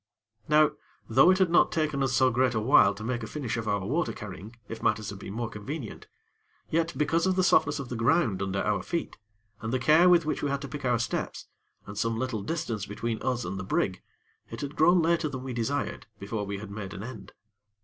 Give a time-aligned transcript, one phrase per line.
[0.49, 0.71] Now,
[1.07, 3.67] though it had not taken us so great a while to make a finish of
[3.67, 6.07] our water carrying if matters had been more convenient;
[6.71, 9.17] yet because of the softness of the ground under our feet,
[9.61, 11.45] and the care with which we had to pick our steps,
[11.85, 14.01] and some little distance between us and the brig,
[14.49, 17.33] it had grown later than we desired, before we had made an end.